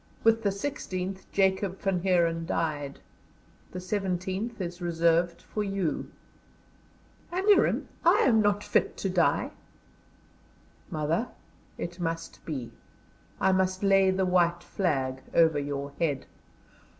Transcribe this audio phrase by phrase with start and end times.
[0.23, 2.97] With the sixteenth Jacob Van Heeren died.
[3.71, 6.09] The seventeenth is reserved for you."
[7.31, 7.87] "Aneurin!
[8.03, 9.51] I am not fit to die."
[10.89, 11.27] "Mother,
[11.77, 12.71] it must be,
[13.39, 16.25] I must lay the white flag over your head."